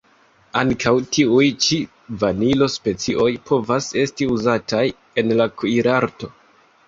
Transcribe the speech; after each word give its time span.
Ankaŭ 0.59 0.93
tiuj 1.15 1.49
ĉi 1.65 1.77
Vanilo-specioj 2.23 3.29
povas 3.49 3.91
esti 4.05 4.29
uzataj 4.37 4.83
en 5.23 5.33
la 5.43 5.47
kuirarto. 5.61 6.33